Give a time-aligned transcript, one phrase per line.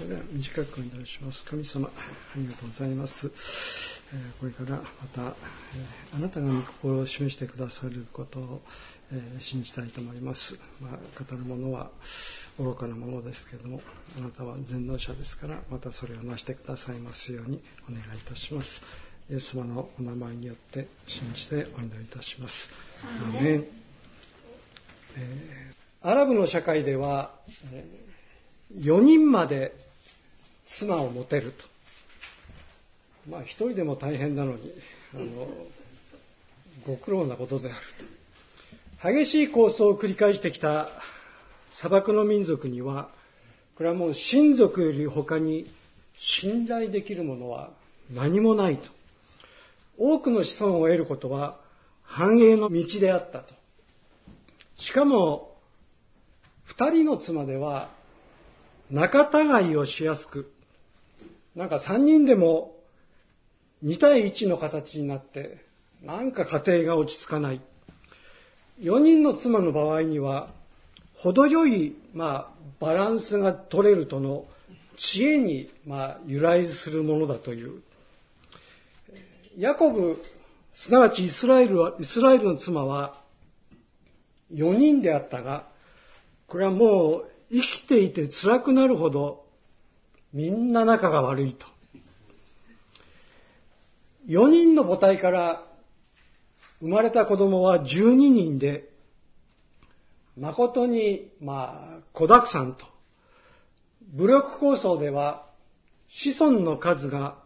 [0.00, 1.44] それでは短くお願いします。
[1.44, 1.90] 神様、あ
[2.38, 3.30] りがとうございます。
[4.14, 4.84] えーこれからま
[5.14, 8.62] た、えーあなたが御心を示してくださることを、
[9.12, 10.54] えー信じたいと思います。
[10.80, 11.90] まあ、語るものは
[12.58, 13.82] 愚かなものですけれども、
[14.16, 18.80] あなたは全能者ですから、またそれをなしてくださいますようにお願いいたします。
[19.30, 22.70] イエス様のお名前によって信じてお祈りいたします。
[23.04, 23.66] アーメン
[25.18, 27.34] えーアラブの社会では、
[27.70, 27.84] え
[28.78, 29.74] 4人まで
[30.66, 31.64] 妻を持てると。
[33.30, 34.72] まあ一人でも大変なのに、
[35.14, 35.48] あの、
[36.86, 37.76] ご苦労なことである
[39.02, 39.12] と。
[39.12, 40.88] 激しい構想を繰り返してきた
[41.78, 43.10] 砂漠の民族には、
[43.76, 45.70] これはもう親族より他に
[46.18, 47.70] 信頼できるものは
[48.12, 48.90] 何もないと。
[49.96, 51.58] 多くの子孫を得ることは
[52.02, 53.54] 繁栄の道であったと。
[54.76, 55.56] しかも、
[56.64, 57.90] 二人の妻では
[58.90, 60.52] 仲違いをしやすく、
[61.54, 62.74] なんか三人でも
[63.84, 65.64] 2対1の形になって、
[66.02, 67.60] なんか家庭が落ち着かない。
[68.80, 70.50] 4人の妻の場合には、
[71.14, 74.46] 程よい、まあ、バランスが取れるとの
[74.96, 77.82] 知恵に、まあ、由来するものだという。
[79.56, 80.22] ヤコブ、
[80.74, 83.20] すなわちイスラエルは、イスラエルの妻は
[84.52, 85.68] 4人であったが、
[86.46, 89.44] これはもう生きていて辛くなるほど
[90.32, 91.66] みんな仲が悪いと。
[94.28, 95.64] 4人の母体から
[96.80, 98.88] 生まれた子供は12人で、
[100.38, 102.86] 誠に、まあ、子沢山と。
[104.14, 105.46] 武力構想では
[106.08, 107.36] 子孫の数が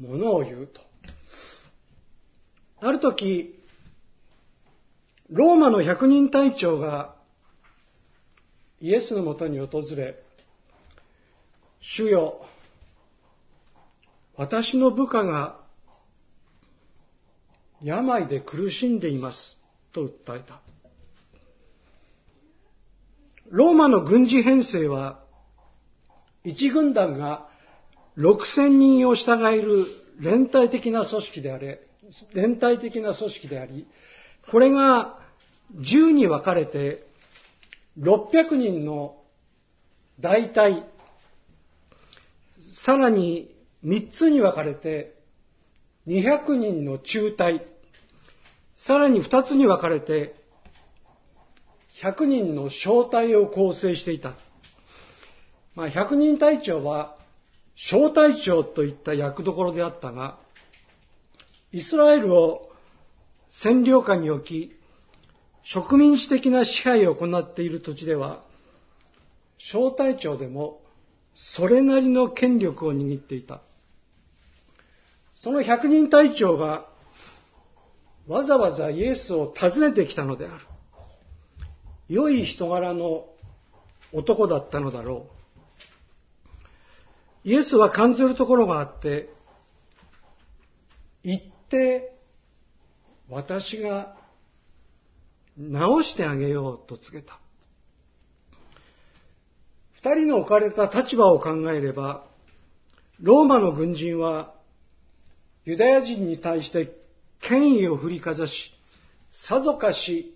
[0.00, 0.80] ものを言うと。
[2.80, 3.58] ある時、
[5.30, 7.14] ローマの百人隊長が
[8.80, 10.16] イエスのもとに訪れ、
[11.80, 12.46] 主よ、
[14.36, 15.58] 私の部下が
[17.82, 19.58] 病で苦しんでいます
[19.92, 20.60] と訴えた。
[23.50, 25.20] ローマの軍事編成は
[26.44, 27.48] 一軍団が
[28.16, 29.86] 6000人を従える
[30.20, 31.80] 連帯的な組織であれ、
[32.32, 33.86] 連帯的な組織であり、
[34.50, 35.18] これが
[35.76, 37.09] 10に分かれて
[38.00, 39.16] 600人の
[40.18, 40.84] 大隊、
[42.60, 45.14] さらに3つに分かれて
[46.06, 47.62] 200人の中隊、
[48.74, 50.34] さらに2つに分かれて
[52.02, 54.32] 100人の小隊を構成していた。
[55.74, 57.16] まあ、100人隊長は
[57.74, 60.38] 小隊長といった役どころであったが、
[61.72, 62.70] イスラエルを
[63.50, 64.79] 占領下に置き、
[65.62, 68.42] 植民地的な支配を行っている土地では、
[69.58, 70.80] 小隊長でも
[71.34, 73.60] それなりの権力を握っていた。
[75.34, 76.86] その百人隊長が
[78.26, 80.64] わざわざイエスを訪ねてきたのである。
[82.08, 83.26] 良い人柄の
[84.12, 85.28] 男だったのだろ
[87.44, 87.48] う。
[87.48, 89.30] イエスは感じるところがあって、
[91.22, 92.16] 行って
[93.28, 94.16] 私が
[95.60, 97.38] 直してあげようと告げた。
[99.92, 102.24] 二人の置かれた立場を考えれば、
[103.20, 104.54] ローマの軍人は
[105.66, 106.96] ユダヤ人に対して
[107.40, 108.72] 権威を振りかざし、
[109.32, 110.34] さぞかし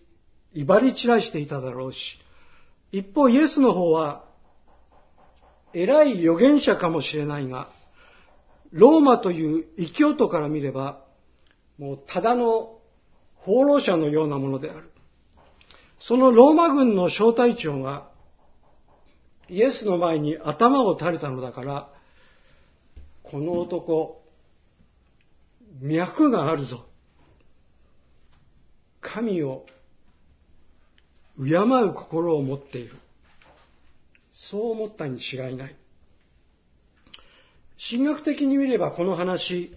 [0.53, 2.19] 威張り散らしていただろうし、
[2.93, 4.27] 一方イエスの方は
[5.73, 7.69] 偉い預言者かもしれないが、
[8.73, 11.03] ローマという異教徒から見れば、
[11.79, 12.79] もうただの
[13.37, 14.91] 放浪者のようなものである。
[16.07, 18.11] そのローマ軍の小隊長が
[19.49, 21.89] イエスの前に頭を垂れたのだから、
[23.23, 24.23] この男、
[25.81, 26.85] 脈があるぞ。
[29.01, 29.65] 神を
[31.39, 32.97] 敬う心を持っている。
[34.31, 35.77] そう思ったに違いない。
[37.91, 39.75] 神学的に見ればこの話、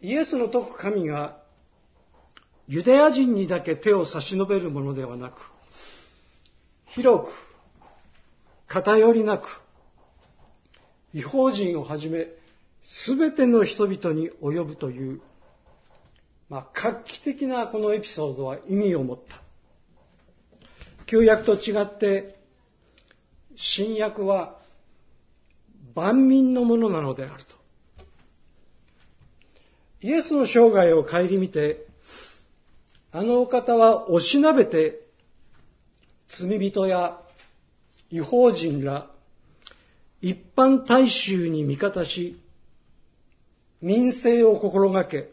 [0.00, 1.41] イエスの説く神が
[2.68, 5.50] ユダヤ人にだけ手を差し伸べるものではなく、
[6.86, 7.30] 広く、
[8.66, 9.62] 偏りなく、
[11.12, 12.28] 違法人をはじめ、
[12.82, 15.20] すべての人々に及ぶという、
[16.48, 19.40] まあ、画期的なこのエピソードは意味を持った。
[21.06, 22.38] 旧約と違って、
[23.56, 24.58] 新約は
[25.94, 27.54] 万民のものなのであると。
[30.00, 31.86] イエスの生涯を顧みて、
[33.12, 35.00] あのお方はおしなべて
[36.28, 37.20] 罪人や
[38.10, 39.12] 違法人ら
[40.22, 42.40] 一般大衆に味方し、
[43.80, 45.28] 民政を心がけ、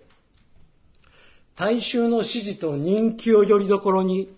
[1.55, 4.35] 大衆の支持と人気をよりどころに、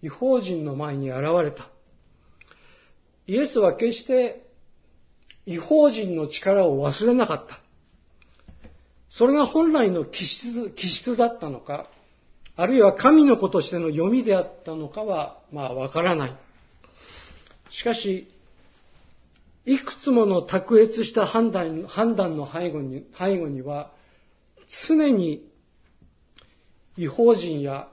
[0.00, 1.68] 違法人の前に現れた。
[3.26, 4.46] イエスは決して
[5.44, 7.60] 違法人の力を忘れなかった。
[9.12, 11.86] それが本来の気質気質だったのか、
[12.56, 16.36] あるいは神の子としての読みであったのかは、まあわからない。
[17.68, 18.30] しかし、
[19.66, 23.92] いくつもの卓越した判断判断の背後に背後には、
[24.88, 25.46] 常に
[26.96, 27.88] 違法人や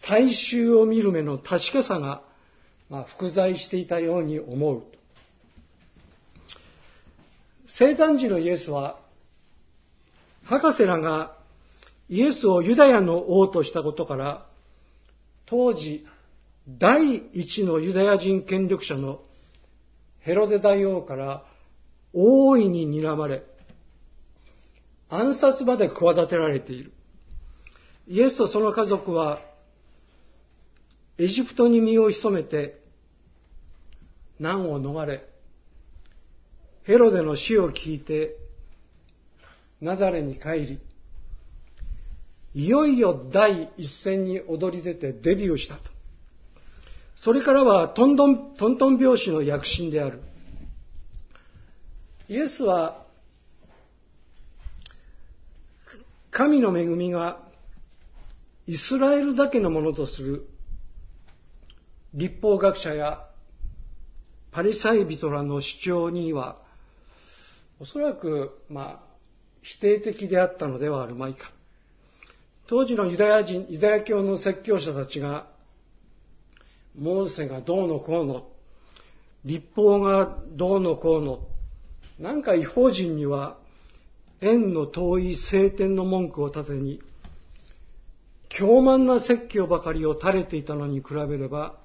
[0.00, 2.22] 大衆を見る目の確かさが、
[2.88, 4.82] まあ、複在していたように思う。
[7.66, 8.98] 生誕時のイエスは、
[10.44, 11.36] 博士らが
[12.08, 14.46] イエスをユダヤの王としたことから、
[15.46, 16.06] 当時、
[16.68, 19.22] 第一のユダヤ人権力者の
[20.20, 21.44] ヘロデ大王から
[22.12, 23.42] 大いに睨まれ、
[25.08, 26.92] 暗殺まで企てられている。
[28.06, 29.40] イエスとその家族は、
[31.18, 32.82] エジプトに身を潜めて、
[34.38, 35.26] 難を逃れ、
[36.84, 38.36] ヘロデの死を聞いて、
[39.82, 40.80] ナザレに帰り、
[42.54, 45.90] いよいよ第一線に躍り出てデビューしたと。
[47.16, 50.22] それからはトントン、トントン拍子の躍進である。
[52.28, 53.04] イエスは、
[56.30, 57.40] 神の恵みが
[58.68, 60.46] イスラエルだけのものとする
[62.14, 63.26] 立法学者や
[64.52, 66.58] パリサイ人らの主張には、
[67.80, 69.11] おそらく、まあ、
[69.62, 71.50] 否定的であったのではあるまいか。
[72.66, 75.46] 当時のユダヤ人、ユダヤ教の説教者たちが、
[76.98, 78.48] モーセがどうのこうの、
[79.44, 81.46] 立法がどうのこうの、
[82.18, 83.56] なんか違法人には
[84.40, 87.00] 縁の遠い聖典の文句を立てに、
[88.48, 91.78] 凶慢な説教ばかりを垂れていたのに比べれば、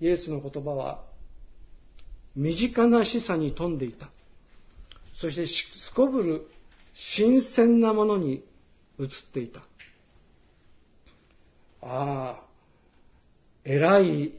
[0.00, 1.02] イエスの言葉は
[2.34, 4.08] 身近な示唆に富んでいた。
[5.22, 6.50] そしてすこぶる
[6.94, 8.44] 新鮮なものに
[8.98, 9.60] 映っていた。
[11.80, 12.42] ああ、
[13.62, 14.32] 偉い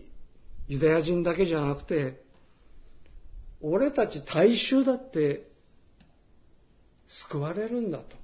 [0.68, 2.22] ユダヤ人だけじゃなくて、
[3.62, 5.48] 俺たち大衆だって
[7.08, 8.18] 救われるんだと。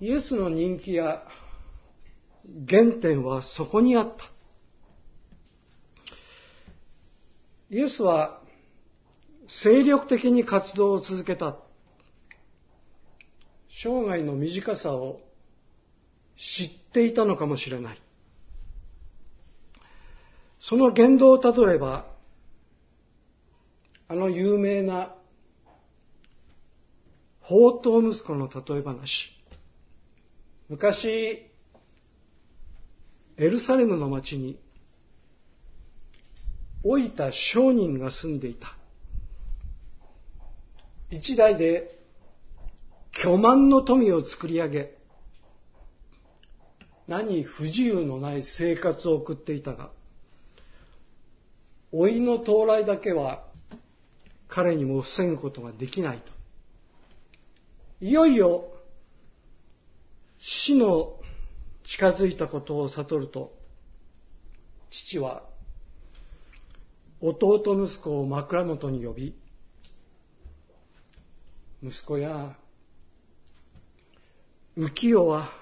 [0.00, 1.24] イエスの人気や
[2.68, 4.24] 原点はそこにあった。
[7.68, 8.43] イエスは
[9.46, 11.56] 精力的に活動を続けた。
[13.68, 15.20] 生涯の短さを
[16.36, 17.98] 知っていたのかもしれない。
[20.60, 22.06] その言動をたどれば、
[24.08, 25.14] あの有名な
[27.42, 29.30] 宝刀息子の例え話。
[30.70, 31.50] 昔、
[33.36, 34.58] エルサレムの町に、
[36.82, 38.74] 老いた商人が住んでいた。
[41.14, 41.96] 一代で
[43.12, 44.98] 巨万の富を作り上げ、
[47.06, 49.90] 何不自由のない生活を送っていたが、
[51.92, 53.44] 老いの到来だけは
[54.48, 56.32] 彼にも防ぐことができないと。
[58.00, 58.64] いよいよ
[60.40, 61.14] 死の
[61.84, 63.56] 近づいたことを悟ると、
[64.90, 65.44] 父は
[67.20, 69.43] 弟息子を枕元に呼び、
[71.86, 72.56] 息子や
[74.74, 75.52] 浮世は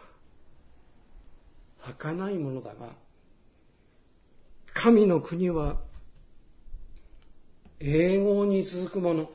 [1.81, 2.91] 儚いものだが、
[4.73, 5.81] 神の国は
[7.81, 9.31] 永遠に続くもの。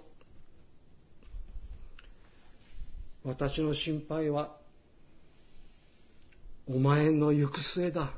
[3.25, 4.55] 私の心配は、
[6.67, 8.13] お前の行く末だ。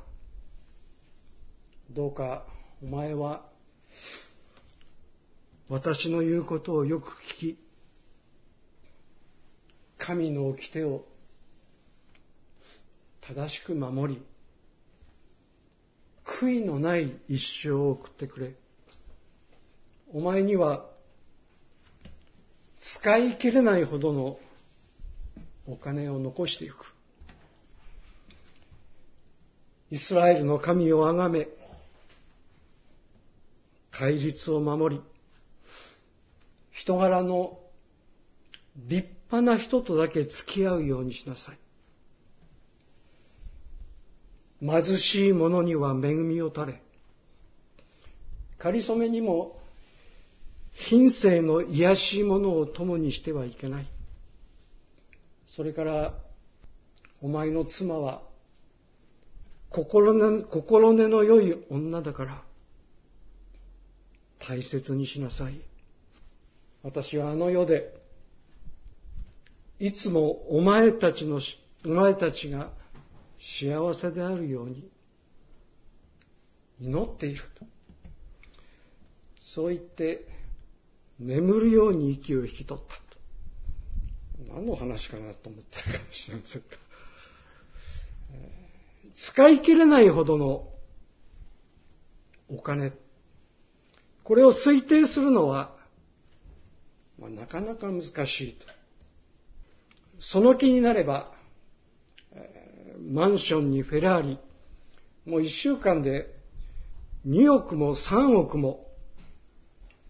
[1.90, 2.46] どうか
[2.80, 3.44] お前は、
[5.68, 7.69] 私の言うことをよく聞き、
[10.00, 11.04] 神の掟を
[13.20, 14.22] 正しく守り、
[16.24, 18.54] 悔いのない一生を送ってくれ。
[20.12, 20.86] お前には
[22.80, 24.38] 使い切れないほどの
[25.66, 26.94] お金を残していく。
[29.90, 31.46] イスラエルの神をあがめ、
[33.90, 35.02] 戒律を守り、
[36.70, 37.58] 人柄の
[38.76, 41.58] 立派な人とだけ付き合うようにしなさい。
[44.60, 46.82] 貧しい者には恵みを垂れ、
[48.58, 49.58] かりそめにも
[50.72, 53.86] 品性の癒しいものを共にしてはいけない。
[55.46, 56.14] それから、
[57.22, 58.22] お前の妻は
[59.70, 62.42] 心根心根の良い女だから、
[64.40, 65.60] 大切にしなさい。
[66.82, 67.99] 私はあの世で、
[69.80, 71.40] いつもお前たちの、
[71.86, 72.70] お前たちが
[73.38, 74.86] 幸せであるように
[76.82, 77.64] 祈っていると。
[79.40, 80.26] そう言って、
[81.18, 84.54] 眠るように息を引き取ったと。
[84.54, 86.68] 何の話かなと思ったかもしれませんか。
[89.14, 90.68] 使い切れないほどの
[92.50, 92.92] お金。
[94.24, 95.74] これを推定するのは、
[97.18, 98.79] まあ、なかなか難しいと。
[100.20, 101.32] その気になれば、
[103.10, 104.38] マンションにフェラーリ、
[105.24, 106.34] もう一週間で
[107.26, 108.86] 2億も3億も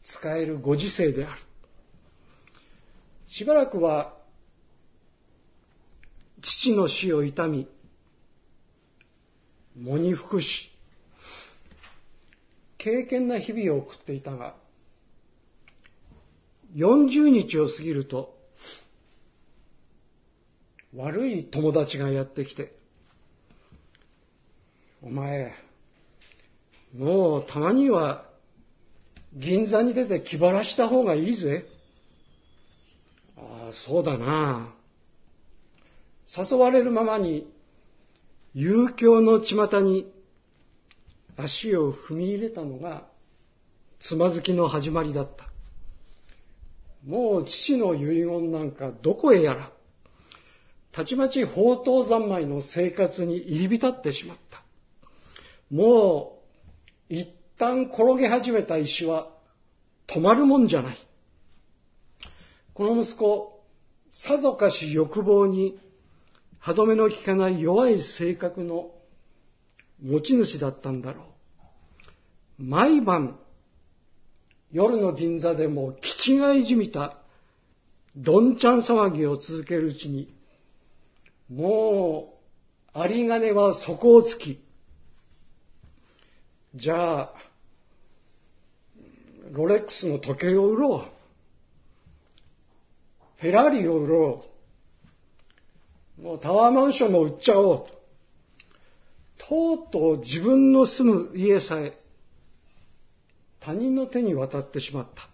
[0.03, 1.41] 使えるご時世である。
[3.29, 4.17] しばらくは
[6.43, 7.69] 父の死を悼み、
[9.77, 10.71] 喪に服し、
[12.79, 14.57] 敬虔な日々を送っていたが、
[16.75, 18.40] 40日を過ぎると、
[20.95, 22.73] 悪い友達がやってきて、
[25.03, 25.53] お前、
[26.97, 28.27] もうたまには
[29.33, 31.67] 銀座に出て気晴らした方がいいぜ。
[33.37, 34.75] ああ、そうだな。
[36.37, 37.53] 誘われるままに、
[38.55, 40.13] 遊興の巷に
[41.37, 43.07] 足を踏み入れたのが、
[44.01, 45.49] つまずきの始まりだった。
[47.07, 49.73] もう父の遺言なんかどこへやら、
[50.93, 54.63] たちまち宝刀三昧の生活に入り浸ってしまった。
[55.71, 56.41] も
[57.09, 57.29] う、一
[57.59, 59.29] 旦転げ始めた石は
[60.07, 60.97] 止まるもんじゃない。
[62.75, 63.63] この息子、
[64.11, 65.79] さぞかし欲望に
[66.59, 68.91] 歯止めの効かない弱い性格の
[70.03, 71.25] 持ち主だったんだろ
[72.59, 72.63] う。
[72.65, 73.39] 毎晩、
[74.73, 77.17] 夜の銀座でも気違いじみた
[78.17, 80.35] どんちゃん騒ぎを続けるうちに、
[81.51, 82.35] も
[82.95, 84.63] う、有金は底をつき、
[86.75, 87.35] じゃあ、
[89.51, 91.01] ロレックスの時計を売ろう。
[93.39, 94.45] フェラーリを売ろ
[96.19, 96.23] う。
[96.23, 97.87] もうタワーマンションも売っちゃおう。
[99.39, 101.99] とうとう自分の住む家さえ
[103.59, 105.29] 他人の手に渡ってしまった。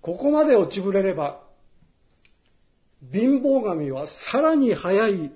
[0.00, 1.42] ここまで落ちぶれれば、
[3.12, 5.32] 貧乏神はさらに速い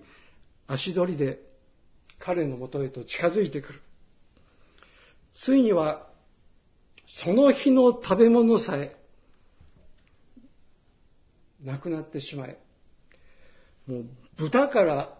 [0.66, 1.40] 足取りで
[2.18, 3.80] 彼のもとへと近づいてくる。
[5.32, 6.06] ついには、
[7.06, 8.96] その日の食べ物さえ、
[11.64, 12.58] なくなってしまえ。
[13.86, 14.04] もう
[14.36, 15.18] 豚から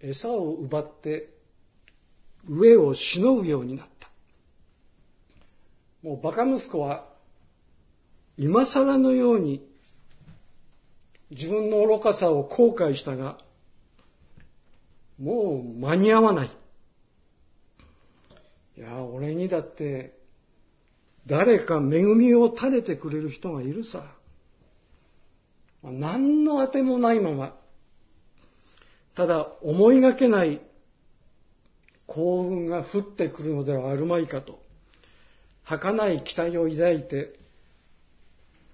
[0.00, 1.30] 餌を奪って
[2.48, 4.10] 上をしのぐようになった。
[6.02, 7.06] もうバカ息子は
[8.36, 9.66] 今更のように
[11.34, 13.38] 自分の愚かさを後悔したが、
[15.18, 16.50] もう間に合わない。
[18.76, 20.16] いや、俺にだって
[21.26, 24.04] 誰か恵みを垂れてくれる人がいるさ。
[25.82, 27.54] 何のあてもないまま、
[29.14, 30.60] ただ思いがけない
[32.06, 34.62] 幸運が降ってくるのではあるまいかと、
[35.64, 37.43] 儚い期待を抱いて、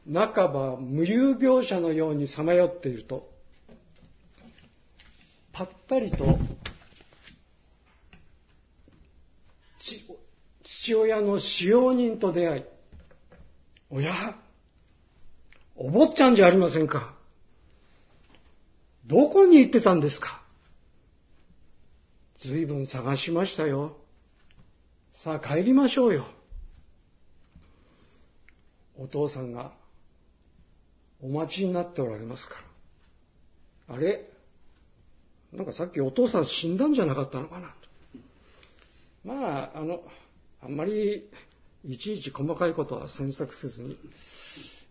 [0.06, 3.28] 半ば無遊病者のようにさまよっていると、
[5.52, 6.38] ぱったりと
[10.62, 12.64] 父親の使用人と出会い、
[13.90, 14.36] おや、
[15.76, 17.14] お坊ちゃんじゃありませんか。
[19.06, 20.42] どこに行ってたんですか
[22.38, 23.96] ずいぶん探しましたよ。
[25.12, 26.26] さあ帰りましょうよ。
[28.98, 29.72] お父さんが
[31.22, 32.54] お待ちになっておられますか
[33.88, 33.94] ら。
[33.96, 34.28] あれ？
[35.52, 37.74] なんかさっきお父さん死んだんじゃなかったのかなと。
[39.24, 40.02] まあ、あの、
[40.62, 41.28] あんまり
[41.84, 43.98] いちいち細かいことは詮索せずに、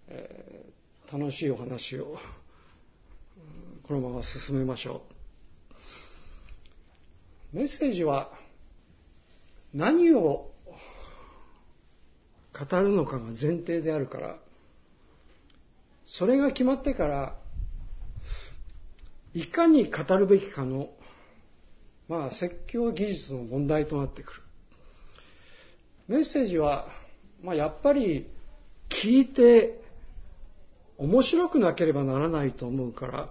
[0.07, 2.17] えー、楽しいお話を
[3.88, 5.01] このまま進めましょ
[7.53, 7.57] う。
[7.57, 8.31] メッセージは
[9.74, 10.51] 何を
[12.53, 14.39] 語るのかが前提であるから、
[16.10, 17.36] それが決まってから、
[19.36, 20.89] いかに語るべきかの、
[22.08, 24.42] まあ、説教技術の問題となってくる。
[26.08, 26.88] メッセージは、
[27.44, 28.28] まあ、やっぱり
[28.89, 29.80] 聞いて
[30.98, 33.30] 面白くなければならないと思うから、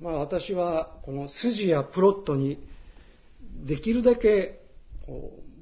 [0.00, 2.66] まあ、私はこの筋やプロットに
[3.66, 4.62] できるだけ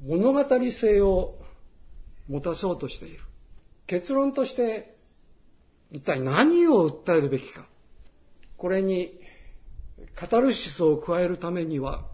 [0.07, 1.35] 物語性を
[2.29, 3.21] 持たそうとしている。
[3.89, 5.00] 結論として
[5.91, 7.67] 一体何を訴えるべきか。
[8.57, 9.19] これに
[10.15, 12.05] カタルシスを加えるためには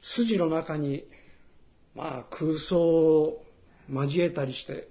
[0.00, 1.04] 筋の中に
[1.94, 3.44] まあ空想を
[3.90, 4.88] 交えたりして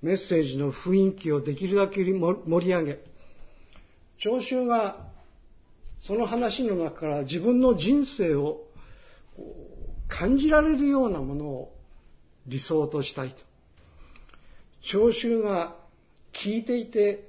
[0.00, 3.00] メッセージの雰囲気をできるだけ盛り上げ
[4.18, 5.08] 聴衆が
[6.00, 8.62] その話の中から自分の人生を
[10.08, 11.76] 感じられるようなものを
[12.46, 13.47] 理想としたいと。
[14.82, 15.74] 聴衆が
[16.32, 17.28] 聞いていて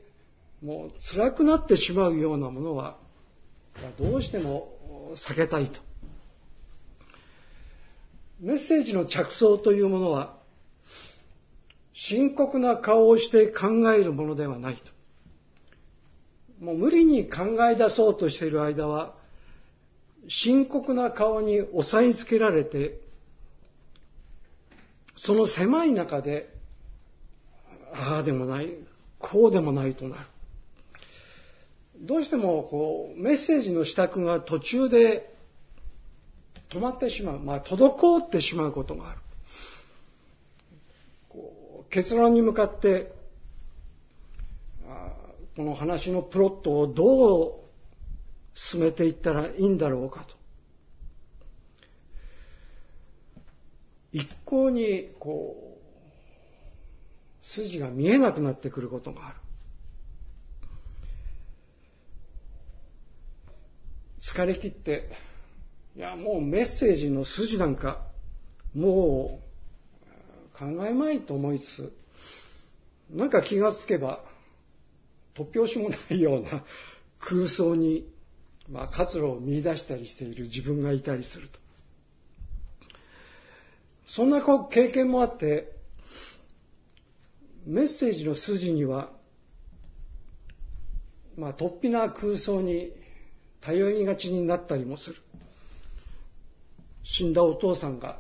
[0.64, 2.98] もう辛くなってしまうようなものは
[3.98, 5.80] どうしても避けたいと。
[8.40, 10.40] メッセージの着想というものは
[11.94, 14.82] 深刻な顔をして考えるものではないと。
[16.64, 19.16] もう無理に考え出そうとしている間は、
[20.28, 23.00] 深刻な顔に押さえつけられて、
[25.16, 26.54] その狭い中で、
[28.00, 28.70] ああでもない、
[29.20, 30.22] こうでもないとなる。
[32.02, 35.36] どうしてもこうメッセージの支度が途中で
[36.70, 39.20] 止まってしまう、まあ、滞ってしまうことがある。
[41.90, 43.12] 結論に向かって
[45.58, 47.54] この話のプロットをどう
[48.54, 50.36] 進めていったらいいんだろうかと。
[54.14, 55.69] 一向にこう
[57.42, 59.36] 筋が見えなくなってくることがある。
[64.22, 65.10] 疲れ切って、
[65.96, 68.06] いや、もうメッセージの筋なんか、
[68.76, 69.40] も
[70.56, 71.94] う考えまいと思いつつ、
[73.10, 74.24] なんか気がつけば、
[75.36, 76.64] 突拍子もないような
[77.20, 78.12] 空想に、
[78.70, 81.60] まあ、活路を見出したりしている自分がいたりすると。
[84.06, 85.72] そんな経験もあって、
[87.66, 89.12] メッセージの筋には、
[91.38, 92.92] まあ、突飛な空想に
[93.62, 95.16] 頼りがちになったりもする。
[97.04, 98.18] 死んだお父さんが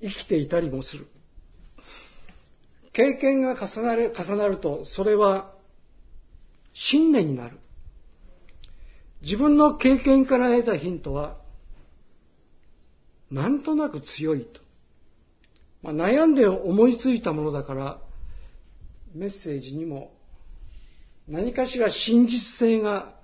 [0.00, 1.06] 生きていたりもする。
[2.92, 5.52] 経験が重なる重なると、それは
[6.72, 7.58] 信念になる。
[9.22, 11.36] 自分の経験から得たヒントは、
[13.30, 14.60] なんとなく強いと。
[15.82, 18.00] まあ、悩んで思いついたものだから、
[19.16, 20.12] メッセージにも
[21.26, 23.14] 何かしら真実性が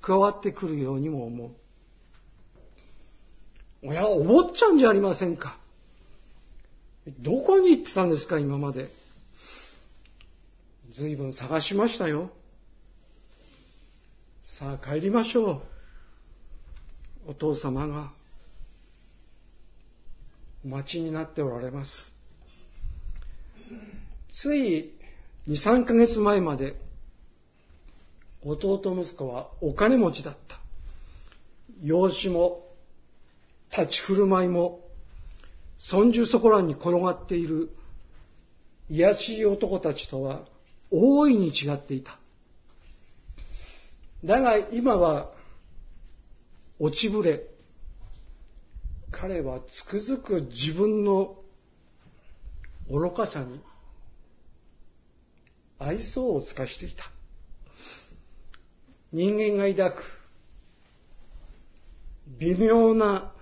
[0.00, 1.50] 加わってくるようにも思う。
[3.84, 5.56] おや、お坊ちゃんじゃありませんか。
[7.20, 8.88] どこに行ってたんですか、今まで。
[10.90, 12.30] 随分探しましたよ。
[14.42, 15.62] さあ帰りましょ
[17.26, 17.30] う。
[17.30, 18.10] お父様が
[20.64, 21.90] お待ちになっておられます。
[24.32, 24.97] つい
[25.48, 26.76] 2、3ヶ月前まで
[28.44, 30.60] 弟息子はお金持ちだった。
[31.82, 32.66] 養子も
[33.70, 34.80] 立ち振る舞いも
[35.78, 37.70] 尊重そこらに転がっている
[38.90, 40.42] 癒しい男たちとは
[40.90, 42.18] 大いに違っていた。
[44.24, 45.30] だが今は
[46.78, 47.44] 落ちぶれ、
[49.10, 51.36] 彼はつくづく自分の
[52.90, 53.60] 愚かさに
[55.78, 57.04] 愛想を尽かしていた。
[59.12, 60.18] 人間が抱く
[62.38, 63.32] 微妙な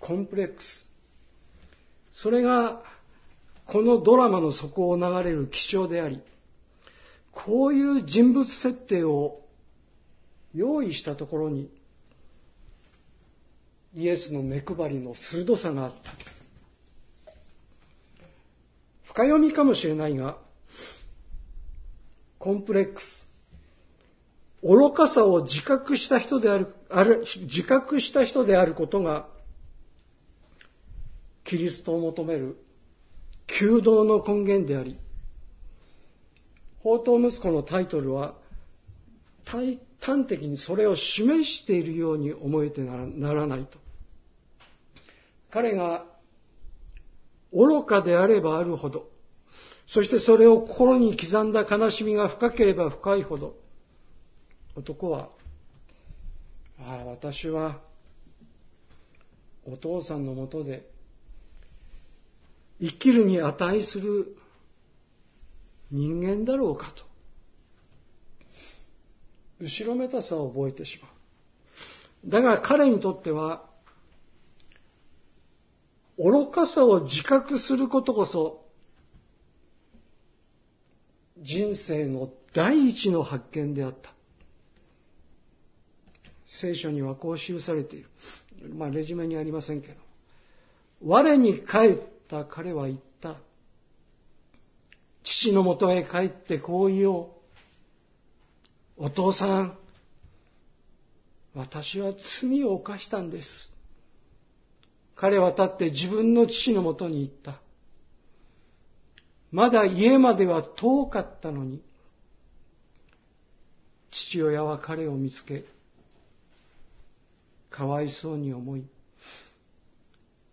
[0.00, 0.86] コンプレックス。
[2.12, 2.82] それが
[3.66, 6.20] このドラマの底を流れる基調であり、
[7.32, 9.40] こういう人物設定を
[10.54, 11.70] 用意したところに、
[13.94, 16.12] イエスの目配りの鋭さがあった。
[19.04, 20.38] 深読みかもしれないが、
[22.38, 23.26] コンプレックス、
[24.62, 29.28] 愚かさを自覚した人である、ある自覚した人であることが、
[31.44, 32.56] キリストを求める
[33.46, 34.98] 求道の根源であり、
[36.78, 38.34] 宝刀息子のタイトルは、
[39.44, 39.78] 端
[40.26, 43.78] 的にそれを示しているように思えてならないと。
[45.50, 46.04] 彼が
[47.52, 49.08] 愚かであればあるほど、
[49.88, 53.56] そしてそれを心に刻んだ悲しみが深ければ深いほど、
[54.76, 55.30] 男は、
[56.78, 57.80] ああ、私は
[59.64, 60.88] お父さんのもとで
[62.80, 64.36] 生きるに値する
[65.90, 67.04] 人間だろうかと
[69.60, 72.30] 後ろめたさを覚えてしまう。
[72.30, 73.64] だが彼にとっては
[76.18, 78.67] 愚かさを自覚することこそ
[81.42, 84.12] 人生の第一の発見であった。
[86.46, 88.08] 聖書にはこう記されている。
[88.74, 89.94] まあ、レジュメにありませんけど。
[91.04, 91.98] 我に帰っ
[92.28, 93.36] た彼は言った。
[95.22, 97.34] 父のもとへ帰ってこう言お
[98.98, 99.04] う。
[99.04, 99.78] お父さん、
[101.54, 103.72] 私は罪を犯したんです。
[105.14, 107.60] 彼は立って自分の父のもとに行った。
[109.50, 111.82] まだ家までは遠かったのに、
[114.10, 115.64] 父親は彼を見つけ、
[117.70, 118.84] かわいそうに思い、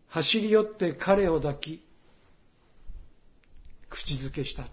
[0.07, 1.85] 走り寄って彼を抱き、
[3.89, 4.65] 口づけした。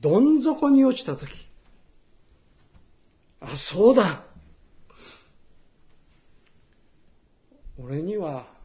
[0.00, 1.30] どん底に落ちたとき、
[3.40, 4.24] あ、そうだ
[7.78, 8.57] 俺には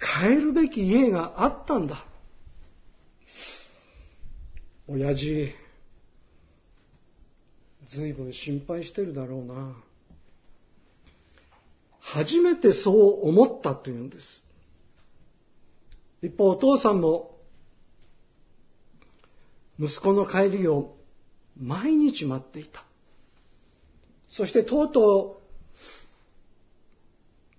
[0.00, 2.04] 帰るべき家があったんだ。
[4.88, 5.52] 親父、
[7.86, 9.76] ずいぶん心配してるだろうな。
[12.00, 14.42] 初めてそう思ったというんです。
[16.22, 17.38] 一方、お父さんも、
[19.78, 20.96] 息子の帰りを
[21.56, 22.84] 毎日待っていた。
[24.28, 25.39] そしてとうとう、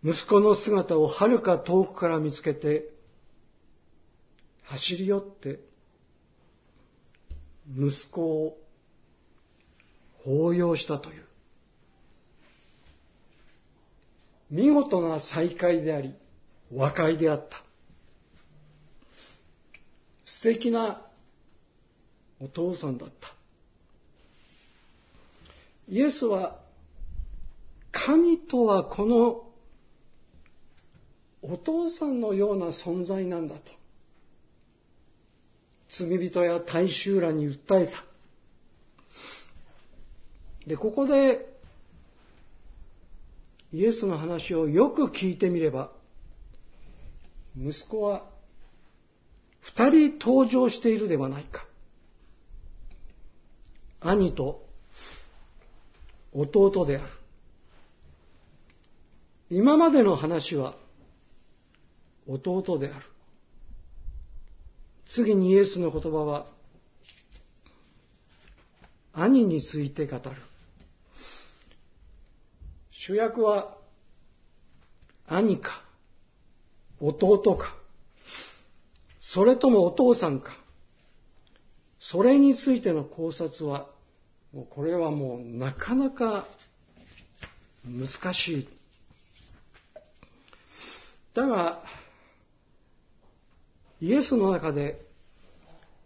[0.04, 2.90] 息子の姿をはるか遠くから見つけて、
[4.64, 5.60] 走り寄って、
[7.78, 8.58] 息子を
[10.26, 11.26] 抱擁したという。
[14.50, 16.16] 見事な再会であり、
[16.74, 17.64] 和解であった。
[20.26, 21.02] 素敵な
[22.40, 23.36] お父さんだった。
[25.88, 26.60] イエスは、
[27.92, 29.51] 神とはこの
[31.42, 33.72] お父さんのような存在なんだと。
[35.90, 38.04] 罪人や大衆らに訴えた。
[40.66, 41.52] で、ここで、
[43.74, 45.92] イエスの話をよく聞いてみれば、
[47.58, 48.24] 息子は
[49.60, 51.66] 二人登場しているではないか。
[54.00, 54.66] 兄と
[56.34, 57.08] 弟である。
[59.50, 60.76] 今までの話は
[62.28, 63.06] 弟である。
[65.06, 66.48] 次にイエスの言葉は、
[69.14, 70.24] 兄について語る。
[72.92, 73.78] 主役は
[75.28, 75.82] 兄か、
[77.00, 77.76] 弟か、
[79.20, 80.52] それともお父さんか、
[82.00, 83.88] それについての考察は、
[84.54, 86.46] もうこれはもうなかなか
[87.86, 88.70] 難しい。
[91.34, 91.84] だが、
[94.02, 95.00] イエスの中で、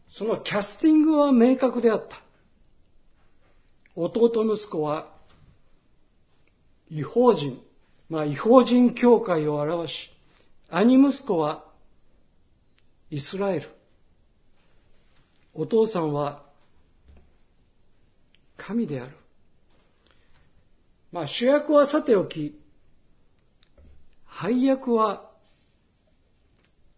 [0.09, 2.21] そのキャスティングは明確であった。
[3.95, 5.09] 弟息子は、
[6.91, 7.61] 違法人、
[8.09, 10.11] まあ違法人教会を表し、
[10.69, 11.63] 兄息子は、
[13.09, 13.69] イスラエル。
[15.53, 16.43] お父さんは、
[18.57, 19.15] 神である。
[21.13, 22.59] まあ主役はさておき、
[24.25, 25.31] 配役は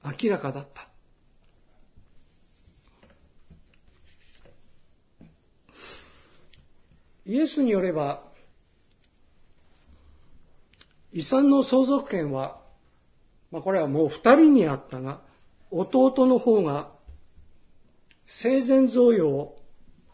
[0.04, 0.87] 明らかだった。
[7.28, 8.24] イエスによれば、
[11.12, 12.62] 遺産の相続権は、
[13.52, 15.20] まあ、これはもう二人にあったが、
[15.70, 16.90] 弟の方が
[18.26, 19.58] 生前贈与を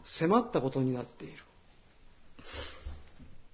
[0.04, 1.34] 迫ったことになっている。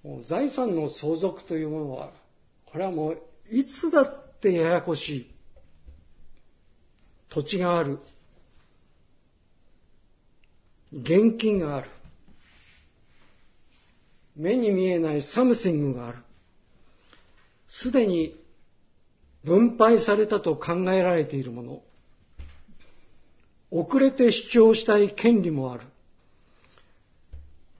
[0.03, 2.11] もう財産の相続というものは、
[2.65, 3.21] これはもう
[3.51, 5.31] いつだってややこしい。
[7.29, 7.99] 土地がある。
[10.91, 11.89] 現金がある。
[14.35, 16.17] 目に見えないサムシングがある。
[17.67, 18.35] すでに
[19.43, 21.81] 分配されたと考えられているもの。
[23.71, 25.83] 遅れて主張したい権利もある。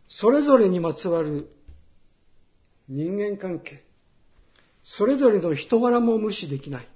[0.07, 1.49] それぞれにまつわる
[2.87, 3.83] 人間関係。
[4.83, 6.87] それぞれの人柄も無視できない。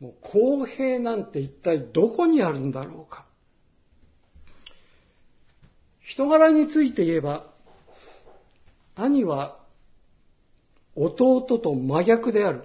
[0.00, 3.24] もう公平なんて一体どこにあるんだろうか。
[6.00, 7.53] 人柄について言えば、
[8.96, 9.58] 兄は
[10.96, 12.62] 弟と真逆である。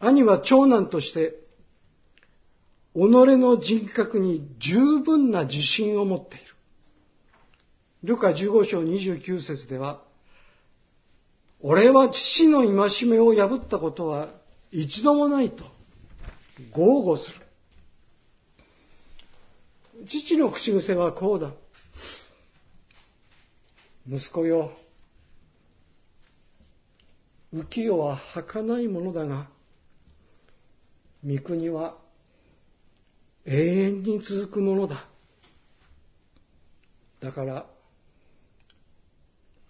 [0.00, 1.34] 兄は長男として、
[2.94, 6.44] 己の人格に十分な自信を持っている。
[8.04, 10.02] ルカ15章29節では、
[11.60, 14.28] 俺は父の戒めを破ったことは
[14.70, 15.64] 一度もないと
[16.72, 17.36] 豪語する。
[20.06, 21.52] 父の口癖はこうだ。
[24.10, 24.72] 息子よ、
[27.52, 29.48] 浮世は儚いものだが、
[31.22, 31.94] 御国は
[33.44, 35.04] 永遠に続くものだ。
[37.20, 37.66] だから、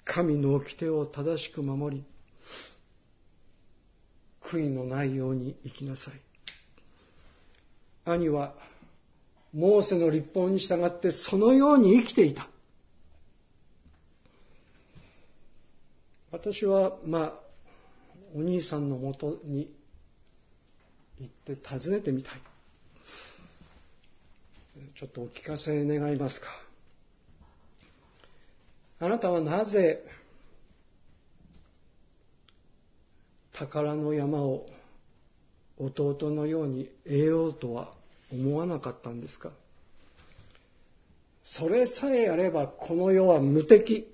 [0.05, 2.05] 神の掟を正しく守り、
[4.41, 6.15] 悔いのないように生きなさい。
[8.05, 8.55] 兄は、
[9.53, 12.49] モーセの立法に従ってそのように生きていた。
[16.31, 17.35] 私は、まあ、
[18.35, 19.73] お兄さんのもとに
[21.21, 22.35] 行って訪ねてみたい。
[24.95, 26.47] ちょっとお聞かせ願いますか。
[29.01, 30.03] あなたはなぜ
[33.53, 34.67] 宝の山を
[35.79, 37.93] 弟のように得ようとは
[38.33, 39.51] 思わなかったんですか
[41.45, 44.13] それさえあればこの世は無敵。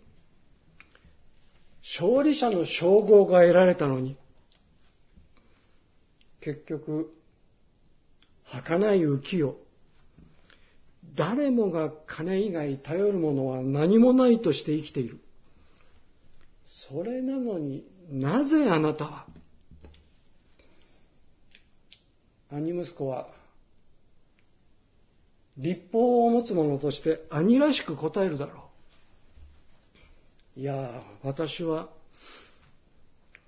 [1.85, 4.17] 勝利者の称号が得られたのに、
[6.41, 7.15] 結局、
[8.45, 9.57] 儚い浮世、
[11.15, 15.21] 誰もが金以外頼るものは何もないとして生きている。
[16.89, 19.27] それなのになぜあなたは
[22.51, 23.29] 兄息子は
[25.57, 28.64] 立法を持つ者として兄らしく答えるだろう。
[30.57, 31.89] いや、私は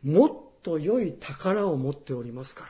[0.03, 0.31] もっ
[0.63, 2.69] と良い宝を持っておりますから。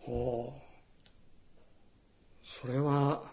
[0.00, 0.60] ほう。
[2.60, 3.32] それは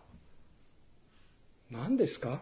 [1.72, 2.42] 何ですか？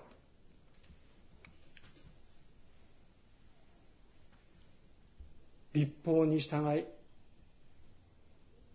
[5.73, 6.83] 立法に従い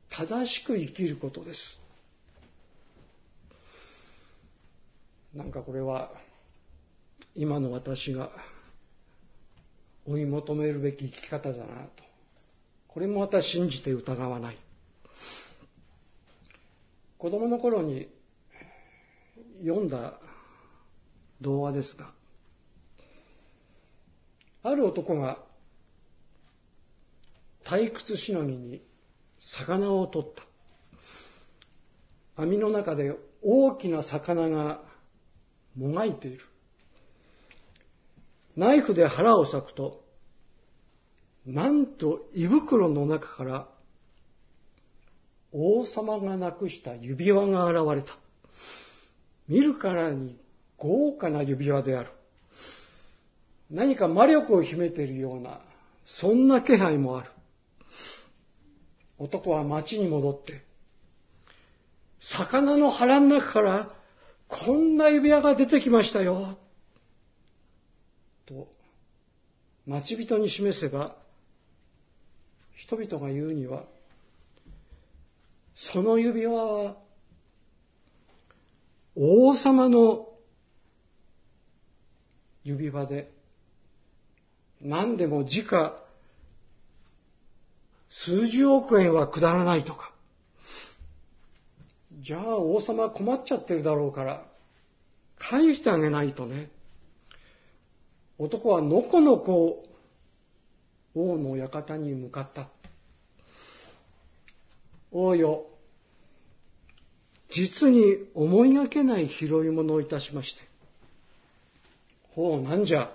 [0.08, 1.78] 正しく生きることです
[5.34, 6.10] なんかこれは
[7.36, 8.30] 今の私が
[10.06, 12.04] 追い求めるべき生き方だなと
[12.88, 14.56] これもまた信じて疑わない
[17.18, 18.08] 子供の頃に
[19.64, 20.14] 読んだ
[21.40, 22.12] 童話ですが、
[24.62, 25.38] ある男が
[27.64, 28.82] 退屈しのぎに
[29.38, 30.42] 魚を取った。
[32.42, 34.80] 網の中で大きな魚が
[35.76, 36.44] もがいている。
[38.56, 40.04] ナイフで腹を裂くと、
[41.44, 43.68] なんと胃袋の中から
[45.52, 48.18] 王様がなくした指輪が現れた。
[49.48, 50.38] 見るからに
[50.76, 52.10] 豪華な指輪である。
[53.70, 55.60] 何か魔力を秘めているような、
[56.04, 57.30] そんな気配もある。
[59.18, 60.62] 男は町に戻って、
[62.20, 63.94] 魚の腹の中から
[64.48, 66.58] こんな指輪が出てきましたよ。
[68.46, 68.68] と、
[69.86, 71.16] 町人に示せば、
[72.74, 73.84] 人々が言うには、
[75.74, 76.96] その指輪は、
[79.14, 80.28] 王様の
[82.64, 83.30] 指輪で、
[84.80, 86.02] 何でも時価
[88.10, 90.12] 数十億円は下らないとか。
[92.20, 94.44] じゃあ王様困っちゃってるだろうから、
[95.38, 96.70] 返してあげないとね。
[98.38, 99.84] 男はのこのこ
[101.14, 102.68] 王の館に向かった。
[105.10, 105.64] 王よ、
[107.50, 110.60] 実に思いがけない拾い物をいたしまして。
[112.34, 113.10] ほう、なんじゃ。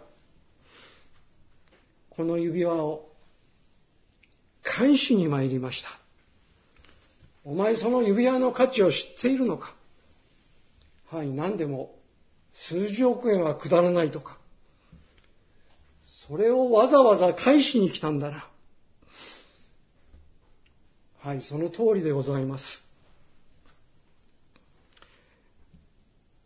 [2.10, 3.12] この指輪を
[4.64, 5.90] 返しに参りました。
[7.44, 9.76] お前その指輪の価値を知っているのか
[11.12, 11.96] はい、何でも
[12.54, 14.41] 数十億円は下らないとか。
[16.32, 18.48] それをわざわざ返しに来たんだな。
[21.20, 22.86] はい、その通りでございます。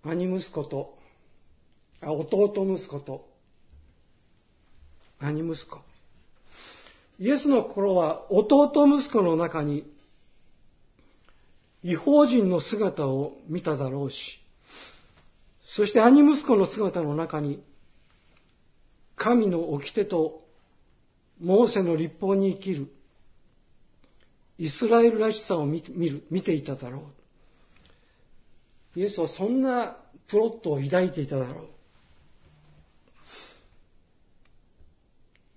[0.04, 0.98] 兄息子と、
[2.02, 3.28] あ、弟息子と、
[5.20, 5.78] 兄息子。
[7.20, 9.86] イエスの頃は弟息子の中に
[11.84, 14.40] 違法人の姿を見ただろうし、
[15.64, 17.64] そして兄息子の姿の中に
[19.16, 20.46] 神の掟と
[21.40, 22.88] モーセの立法に生きる
[24.58, 27.10] イスラエルらしさを見る見ていただろ
[28.96, 29.00] う。
[29.00, 29.98] イエスはそんな
[30.28, 31.62] プロットを抱いていただろ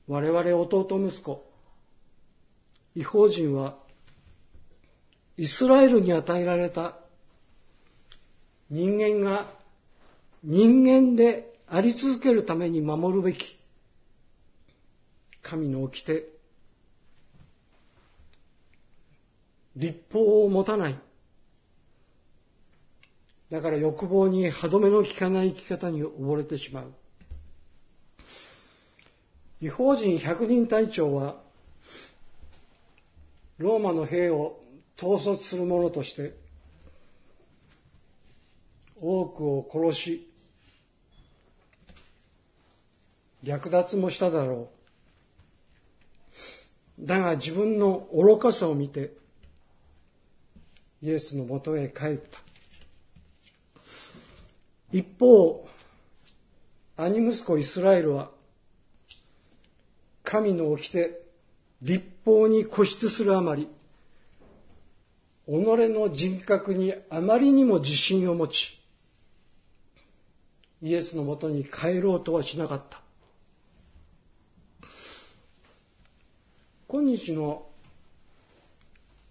[0.09, 0.13] う。
[0.13, 1.45] 我々弟息子、
[2.95, 3.77] 違法人は、
[5.37, 6.97] イスラエルに与えられた
[8.71, 9.47] 人間が
[10.43, 13.59] 人間であり続けるために守るべき
[15.43, 16.25] 神の掟、
[19.77, 20.99] 立法を持たない。
[23.51, 26.93] だから欲望に歯止めの効かない生き方に溺れてしまう。
[29.63, 31.41] 違法人百人隊長は、
[33.57, 34.61] ローマの兵を
[35.03, 36.35] 統率する者として、
[39.01, 40.28] 多くを殺し、
[43.43, 44.69] 略奪もしただろ
[46.99, 47.07] う。
[47.07, 49.13] だが自分の愚かさを見て、
[51.01, 52.41] イエスのもとへ帰った。
[54.91, 55.69] 一方、
[56.97, 58.31] 兄息子イスラエルは、
[60.25, 61.17] 神の掟、
[61.83, 63.69] 立法に固執するあまり、
[65.47, 68.81] 己の人格にあまりにも自信を持ち、
[70.83, 73.01] イエスのもとに帰ろうとはしなかった。
[76.91, 77.67] 今日の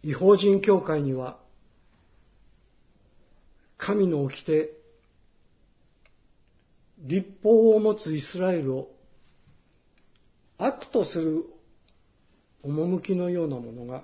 [0.04, 1.40] 違法人教会には、
[3.80, 4.70] 神の掟、
[7.00, 8.92] 立法を持つイスラエルを
[10.60, 11.46] 悪とする
[12.64, 14.04] 趣のようなものが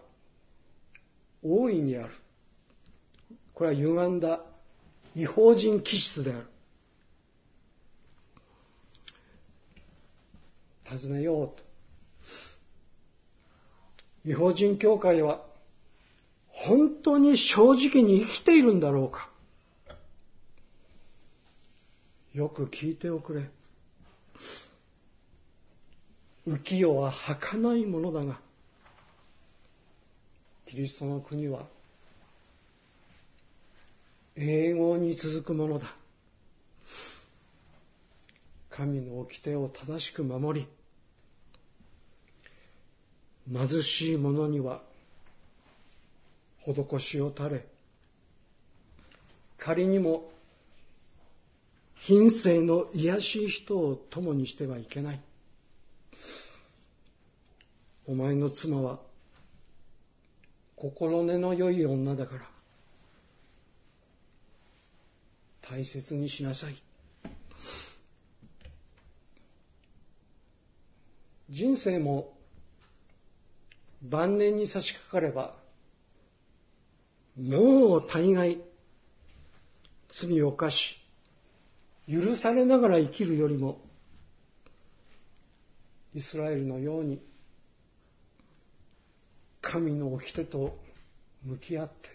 [1.44, 2.10] 大いにある。
[3.54, 4.42] これは歪んだ
[5.16, 6.48] 違法人気質である。
[10.86, 11.73] 尋ねようと。
[14.26, 15.42] 違法人教会は
[16.48, 19.30] 本当に正直に生きているんだろうか
[22.34, 23.50] よく聞いておくれ。
[26.48, 28.40] 浮世は儚いものだが、
[30.66, 31.68] キリストの国は
[34.36, 35.96] 永遠に続くものだ。
[38.72, 40.68] 神の掟を正しく守り、
[43.52, 44.82] 貧しい者には
[46.62, 47.66] 施しを垂れ、
[49.58, 50.32] 仮にも
[51.96, 55.22] 品性の癒しい人を共にしてはいけない。
[58.06, 59.00] お前の妻は
[60.76, 62.42] 心根の良い女だから
[65.62, 66.76] 大切にしなさい。
[71.50, 72.33] 人生も
[74.04, 75.56] 晩年に差し掛かれば
[77.42, 78.62] もう大概
[80.10, 80.98] 罪を犯し
[82.08, 83.80] 許されながら生きるよりも
[86.14, 87.22] イスラエルのように
[89.62, 90.78] 神の掟と
[91.46, 92.10] 向き合って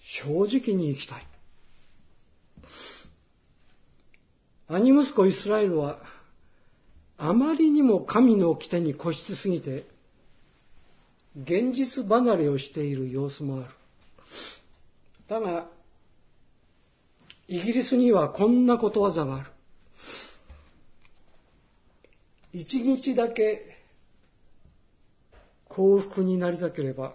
[0.00, 1.26] 正直に生きたい。
[4.68, 5.98] 兄息子イスラエルは
[7.18, 9.86] あまりにも神の掟に固執すぎて
[11.36, 13.66] 現実離れをしている様子もある。
[15.28, 15.66] だが
[17.48, 19.50] イギリスにはこんなことわざがある。
[22.52, 23.76] 一日だけ
[25.68, 27.14] 幸福になりたければ、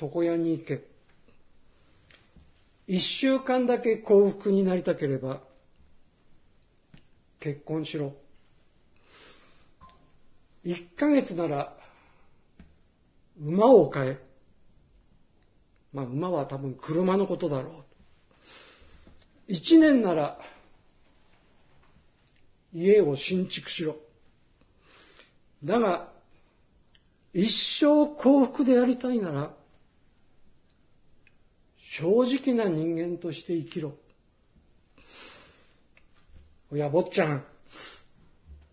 [0.00, 0.84] 床屋に行け。
[2.86, 5.40] 一週間だけ幸福になりたければ、
[7.46, 8.12] 結婚しろ。
[10.64, 11.76] 一ヶ月なら、
[13.40, 14.18] 馬を買え。
[15.92, 17.72] まあ、馬は多分車のことだろう。
[19.46, 20.40] 一年なら、
[22.72, 23.94] 家を新築しろ。
[25.62, 26.12] だが、
[27.32, 29.54] 一生幸福でありたいなら、
[31.76, 33.96] 正直な人間として生きろ。
[36.70, 37.44] おや、坊ちゃん、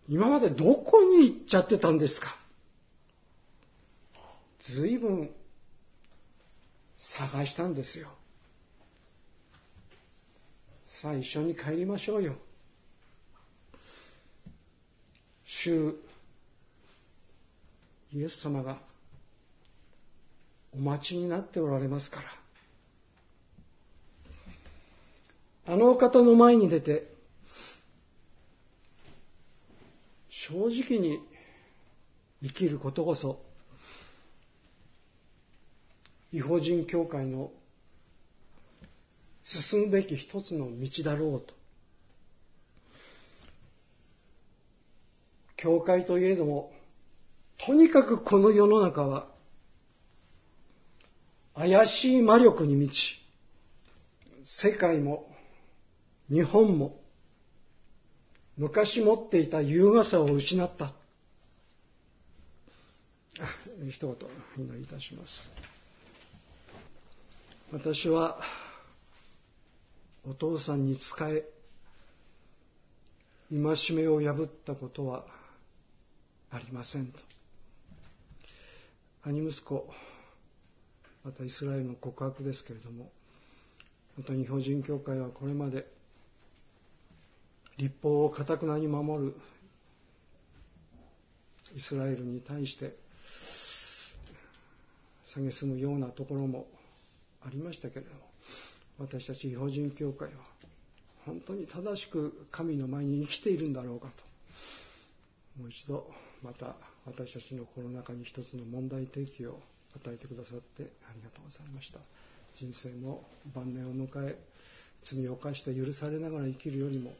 [0.08, 2.36] 今までどこに行っちゃってたんですか？
[4.58, 5.30] ずいぶん
[6.96, 8.08] 探したんですよ。
[10.86, 12.34] さあ一緒に帰りましょうよ。
[15.44, 15.94] 主
[18.12, 18.78] イエス様が
[20.72, 22.20] お待ちになっておられますか
[25.66, 25.74] ら。
[25.74, 27.13] あのお方の前に出て、
[30.48, 31.20] 正直に
[32.42, 33.40] 生きることこそ
[36.32, 37.50] 違法人教会の
[39.42, 41.54] 進むべき一つの道だろうと。
[45.56, 46.72] 教会といえども
[47.64, 49.28] とにかくこの世の中は
[51.54, 53.24] 怪しい魔力に満ち
[54.44, 55.26] 世界も
[56.28, 57.00] 日本も
[58.56, 60.92] 昔持っていた優雅さを失った。
[63.90, 65.50] 一言お祈りいたします。
[67.72, 68.38] 私は
[70.28, 71.44] お父さんに仕え
[73.50, 75.24] 戒めを破ったことは
[76.50, 77.18] ありませんと。
[79.24, 79.88] 兄息子
[81.24, 83.10] またイスラエルの告白ですけれども
[84.16, 85.86] また日本人教会はこれまで
[87.78, 89.34] 立法をかたくなに守る。
[91.76, 92.94] イスラエルに対して
[95.26, 96.66] 蔑むようなところも
[97.44, 98.20] ありましたけれども
[98.98, 100.34] 私たち違法人教会は
[101.26, 104.22] 本当に正しく神の前に生きているんだろうかと。
[105.60, 106.06] もう一度
[106.42, 109.58] また私たちの心の中に一つの問題提起を
[109.96, 111.98] 与えてくださってありがとうございました。
[112.56, 113.20] 人生の
[113.54, 114.38] 晩年を迎え
[115.02, 117.12] 罪を犯して許されながら生きるよりも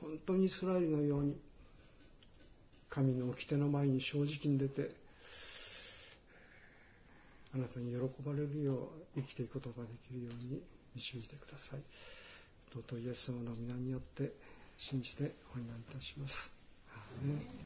[0.00, 1.36] 本当にイスラエルのように
[2.88, 4.90] 神の掟の前に正直に出て
[7.54, 10.60] あなたに喜ばれるよう生きていくことができるように
[10.94, 11.80] 導いてください。
[12.72, 14.32] 尊いイエス様の皆によって
[14.78, 16.52] 信じてお祈りいたします。